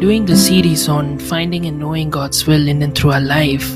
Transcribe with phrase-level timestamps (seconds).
[0.00, 3.68] Doing the series on finding and knowing God's will in and through our life,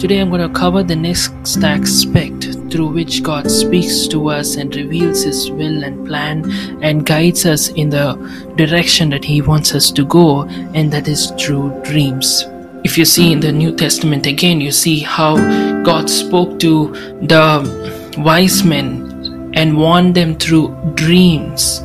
[0.00, 4.74] today I'm going to cover the next aspect through which God speaks to us and
[4.74, 6.50] reveals His will and plan
[6.82, 8.14] and guides us in the
[8.56, 10.42] direction that He wants us to go,
[10.74, 12.44] and that is through dreams.
[12.82, 15.36] If you see in the New Testament again, you see how
[15.84, 16.88] God spoke to
[17.22, 21.78] the wise men and warned them through dreams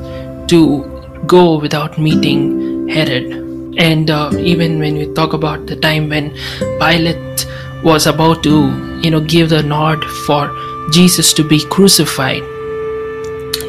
[0.48, 3.45] to go without meeting Herod.
[3.78, 6.32] And uh, even when we talk about the time when
[6.80, 7.46] Pilate
[7.84, 10.56] was about to, you know, give the nod for
[10.92, 12.44] Jesus to be crucified,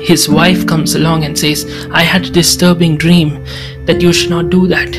[0.03, 3.45] his wife comes along and says, I had a disturbing dream
[3.87, 4.95] that you should not do that.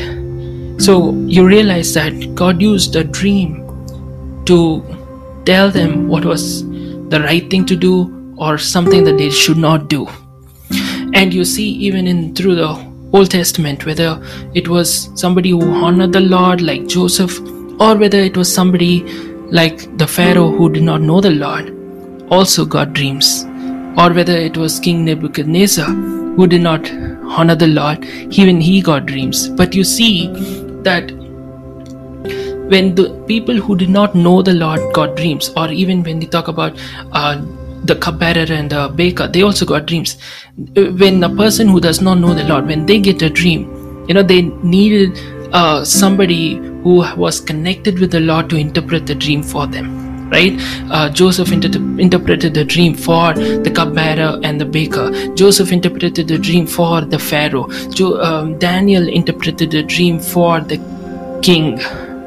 [0.78, 3.64] So you realize that God used a dream
[4.44, 4.84] to
[5.46, 6.62] tell them what was
[7.08, 10.06] the right thing to do or something that they should not do.
[11.14, 14.22] And you see, even in through the Old Testament, whether
[14.54, 17.40] it was somebody who honored the Lord like Joseph,
[17.80, 19.02] or whether it was somebody
[19.50, 21.74] like the Pharaoh who did not know the Lord,
[22.30, 23.44] also got dreams,
[23.96, 26.90] or whether it was King Nebuchadnezzar who did not
[27.36, 29.48] honor the Lord, even he got dreams.
[29.48, 30.28] But you see
[30.82, 31.10] that
[32.72, 36.26] when the people who did not know the Lord got dreams, or even when they
[36.26, 36.78] talk about
[37.12, 37.40] uh,
[37.84, 40.16] the cupbearer and the baker, they also got dreams.
[40.74, 43.62] When a person who does not know the Lord, when they get a dream,
[44.08, 45.18] you know, they needed
[45.52, 50.06] uh, somebody who was connected with the Lord to interpret the dream for them.
[50.30, 50.52] Right?
[50.90, 55.10] Uh, Joseph inter- interpreted the dream for the cupbearer and the baker.
[55.34, 57.66] Joseph interpreted the dream for the Pharaoh.
[57.88, 60.76] Jo- um, Daniel interpreted the dream for the
[61.42, 61.78] king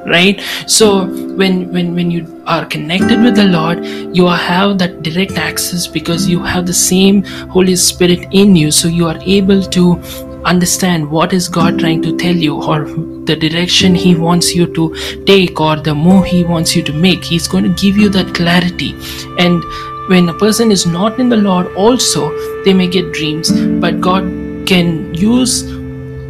[0.05, 0.41] right?
[0.67, 3.85] So when when when you are connected with the lord
[4.15, 7.23] you have that direct access because you have the same
[7.55, 8.71] holy spirit in you.
[8.71, 9.97] So you are able to
[10.45, 12.85] understand what is god trying to tell you or
[13.25, 14.95] the direction he wants you to
[15.25, 17.23] take or the move he wants you to make.
[17.23, 18.95] He's going to give you that clarity.
[19.37, 19.63] And
[20.07, 22.23] when a person is not in the lord also
[22.65, 23.51] they may get dreams
[23.83, 24.23] but god
[24.65, 25.53] can use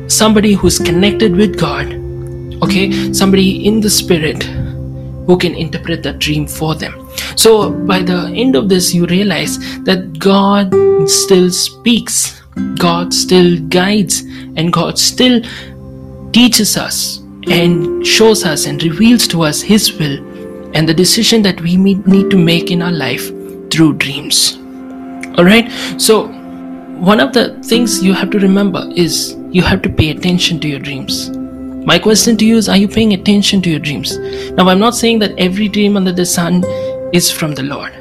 [0.07, 2.00] somebody who's connected with god
[2.61, 4.43] okay somebody in the spirit
[5.25, 7.07] who can interpret that dream for them.
[7.35, 10.73] So by the end of this you realize that god
[11.09, 12.41] still speaks
[12.77, 14.21] god still guides
[14.57, 15.41] and god still
[16.31, 17.19] teaches us
[17.49, 20.17] and shows us and reveals to us his will
[20.75, 23.29] and the decision that we need to make in our life
[23.71, 24.57] through dreams.
[25.37, 26.27] All right so
[27.11, 30.67] one of the things you have to remember is you have to pay attention to
[30.67, 31.31] your dreams
[31.85, 34.17] my question to you is Are you paying attention to your dreams?
[34.51, 36.63] Now, I'm not saying that every dream under the sun
[37.11, 37.91] is from the Lord,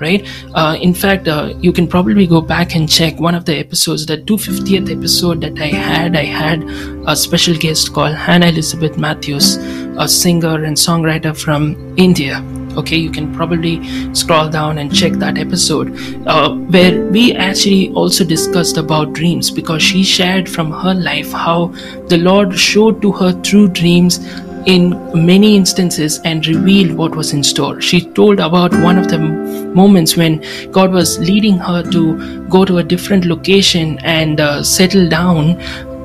[0.00, 0.28] right?
[0.54, 4.04] Uh, in fact, uh, you can probably go back and check one of the episodes,
[4.04, 6.16] the 250th episode that I had.
[6.16, 6.64] I had
[7.06, 12.44] a special guest called Hannah Elizabeth Matthews, a singer and songwriter from India
[12.80, 13.78] okay you can probably
[14.14, 15.96] scroll down and check that episode
[16.26, 21.66] uh, where we actually also discussed about dreams because she shared from her life how
[22.14, 24.20] the lord showed to her through dreams
[24.66, 27.80] in many instances and revealed what was in store.
[27.80, 32.78] She told about one of the moments when God was leading her to go to
[32.78, 35.60] a different location and uh, settle down.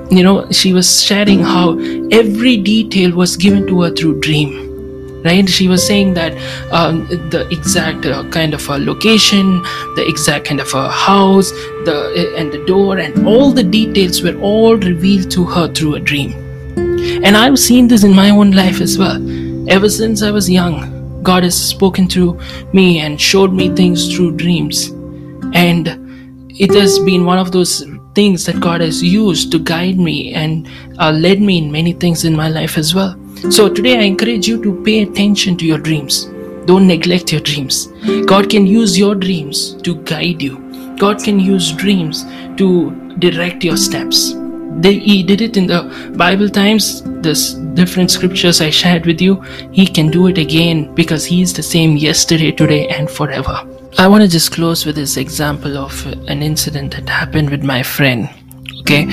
[0.10, 1.78] You know, she was sharing how
[2.12, 4.65] every detail was given to her through dream
[5.26, 5.50] right?
[5.50, 6.34] She was saying that
[6.72, 9.64] um, the exact uh, kind of a location
[9.96, 11.52] the exact kind of a house
[11.86, 15.96] the uh, and the door and all the details were all revealed to her through
[15.96, 16.34] a dream.
[17.26, 19.18] And i've seen this in my own life as well.
[19.70, 20.92] Ever since i was young
[21.24, 22.40] god has spoken to
[22.72, 24.90] me and showed me things through dreams.
[25.54, 25.88] And
[26.50, 27.84] it has been one of those
[28.14, 30.70] things that god has used to guide me and
[31.00, 33.20] uh, led me in many things in my life as well
[33.52, 36.26] so today I encourage you to pay attention to your dreams.
[36.66, 37.88] Don't neglect your dreams.
[38.26, 40.58] God can use your dreams to guide you.
[40.98, 42.24] God can use dreams
[42.58, 44.34] to direct your steps.
[44.78, 47.04] They, he did it in the Bible times.
[47.22, 49.42] This different scriptures I shared with you.
[49.72, 53.68] He can do it again because He is the same yesterday, today, and forever.
[53.98, 57.84] I want to just close with this example of an incident that happened with my
[57.84, 58.30] friend.
[58.82, 59.06] Okay,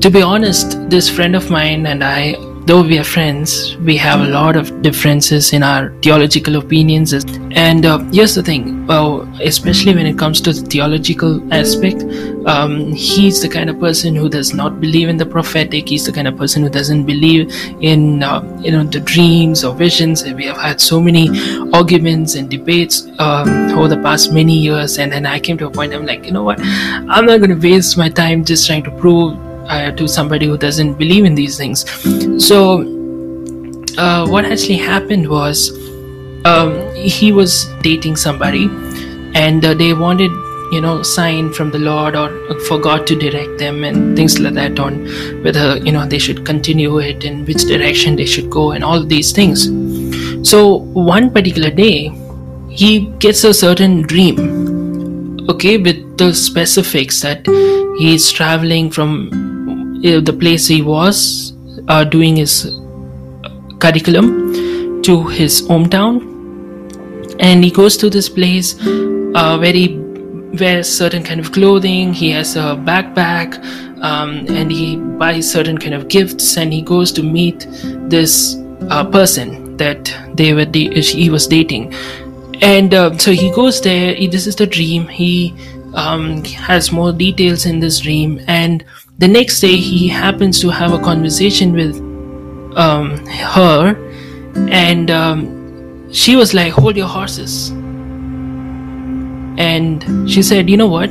[0.00, 2.34] to be honest, this friend of mine and I
[2.66, 7.12] though we are friends, we have a lot of differences in our theological opinions.
[7.12, 12.04] And uh, here's the thing, well, especially when it comes to the theological aspect,
[12.46, 15.88] um, he's the kind of person who does not believe in the prophetic.
[15.88, 19.74] He's the kind of person who doesn't believe in uh, you know the dreams or
[19.74, 20.22] visions.
[20.22, 21.28] And we have had so many
[21.72, 24.98] arguments and debates um, over the past many years.
[24.98, 25.92] And then I came to a point.
[25.92, 26.60] I'm like, you know what?
[26.60, 29.38] I'm not going to waste my time just trying to prove
[29.70, 31.84] uh, to somebody who doesn't believe in these things.
[32.44, 32.82] So,
[33.96, 35.70] uh, what actually happened was
[36.44, 38.64] um, he was dating somebody,
[39.34, 40.30] and uh, they wanted
[40.72, 42.28] you know sign from the lord or
[42.60, 44.98] for god to direct them and things like that on
[45.42, 49.04] whether you know they should continue it and which direction they should go and all
[49.04, 49.64] these things
[50.48, 50.76] so
[51.12, 52.12] one particular day
[52.68, 54.38] he gets a certain dream
[55.50, 57.44] okay with the specifics that
[57.98, 59.49] he's traveling from
[60.02, 61.54] the place he was
[61.88, 62.78] uh, doing his
[63.78, 66.26] curriculum to his hometown.
[67.40, 68.78] And he goes to this place
[69.34, 69.98] uh, where he
[70.58, 73.54] wears certain kind of clothing he has a backpack
[74.02, 77.66] um, and he buys certain kind of gifts and he goes to meet
[78.10, 78.56] this
[78.90, 81.94] uh, person that they were he was dating.
[82.62, 85.54] And uh, so he goes there he, this is the dream he
[85.94, 88.84] um, has more details in this dream and
[89.20, 91.94] the next day, he happens to have a conversation with
[92.74, 93.94] um, her,
[94.70, 97.68] and um, she was like, Hold your horses.
[99.58, 101.10] And she said, You know what?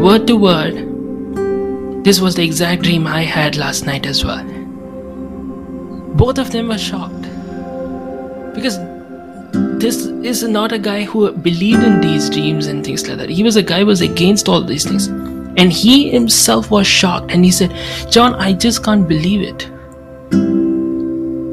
[0.00, 4.42] Word to word, this was the exact dream I had last night as well.
[6.14, 7.28] Both of them were shocked
[8.54, 8.78] because
[9.84, 13.28] this is not a guy who believed in these dreams and things like that.
[13.28, 15.08] He was a guy who was against all these things.
[15.58, 17.70] And he himself was shocked and he said,
[18.10, 19.68] John, I just can't believe it.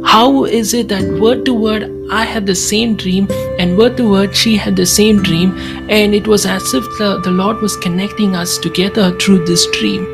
[0.07, 3.27] How is it that word to word I had the same dream
[3.59, 5.51] and word to word she had the same dream
[5.89, 10.07] and it was as if the, the Lord was connecting us together through this dream?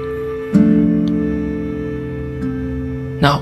[3.21, 3.37] Now,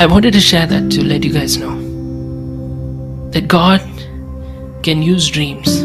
[0.00, 1.85] I wanted to share that to let you guys know
[3.36, 3.82] that God
[4.82, 5.80] can use dreams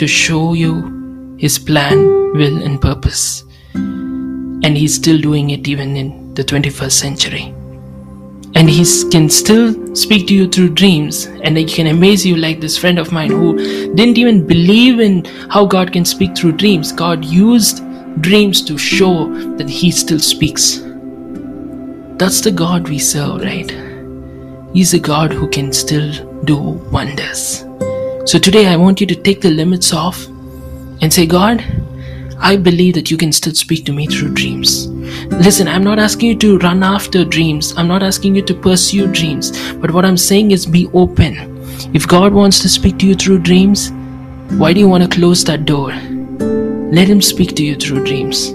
[0.00, 1.98] to show you his plan,
[2.32, 3.44] will, and purpose.
[3.74, 7.54] And he's still doing it even in the 21st century.
[8.56, 12.60] And he can still speak to you through dreams, and he can amaze you like
[12.60, 13.56] this friend of mine who
[13.94, 16.90] didn't even believe in how God can speak through dreams.
[16.90, 17.80] God used
[18.22, 20.80] dreams to show that he still speaks.
[22.18, 23.70] That's the God we serve, right?
[24.74, 27.64] He's a God who can still do wonders.
[28.24, 30.26] So today I want you to take the limits off
[31.02, 31.64] and say, God,
[32.38, 34.86] I believe that you can still speak to me through dreams.
[35.46, 37.74] Listen, I'm not asking you to run after dreams.
[37.76, 39.50] I'm not asking you to pursue dreams.
[39.74, 41.58] But what I'm saying is be open.
[41.94, 43.90] If God wants to speak to you through dreams,
[44.58, 45.92] why do you want to close that door?
[45.92, 48.48] Let Him speak to you through dreams.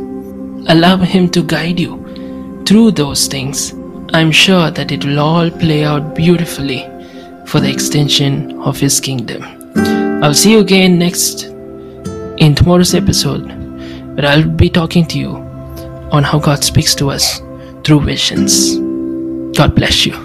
[0.68, 3.74] Allow Him to guide you through those things.
[4.14, 6.90] I'm sure that it will all play out beautifully
[7.46, 9.44] for the extension of His kingdom.
[10.24, 11.44] I'll see you again next
[12.38, 13.48] in tomorrow's episode,
[14.16, 15.30] where I'll be talking to you
[16.12, 17.40] on how God speaks to us
[17.84, 18.76] through visions.
[19.58, 20.25] God bless you.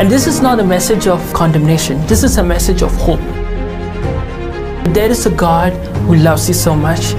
[0.00, 3.20] And this is not a message of condemnation, this is a message of hope.
[4.94, 5.74] There is a God
[6.06, 7.12] who loves you so much.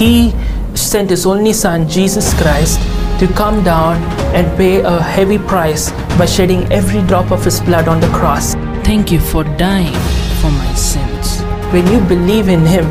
[0.00, 0.34] He
[0.74, 2.80] sent His only Son, Jesus Christ,
[3.20, 4.02] to come down
[4.34, 8.54] and pay a heavy price by shedding every drop of His blood on the cross.
[8.82, 9.94] Thank you for dying
[10.40, 11.40] for my sins.
[11.72, 12.90] When you believe in Him,